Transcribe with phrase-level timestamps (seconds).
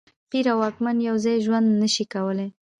[0.29, 2.49] پیر او واکمن یو ځای ژوند نه شي کولای.